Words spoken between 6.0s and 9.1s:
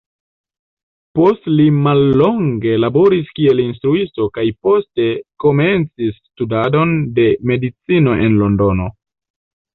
studadon de medicino en Londono.